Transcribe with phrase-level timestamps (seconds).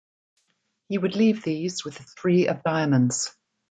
[0.89, 3.35] He would leave these with the three of diamonds.